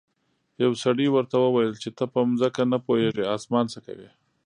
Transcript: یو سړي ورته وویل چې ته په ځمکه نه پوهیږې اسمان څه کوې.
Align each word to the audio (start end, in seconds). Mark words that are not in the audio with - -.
یو 0.63 0.71
سړي 0.83 1.07
ورته 1.11 1.35
وویل 1.39 1.73
چې 1.83 1.89
ته 1.97 2.03
په 2.13 2.19
ځمکه 2.39 2.63
نه 2.71 2.77
پوهیږې 2.85 3.25
اسمان 3.35 3.65
څه 3.73 3.79
کوې. 3.85 4.09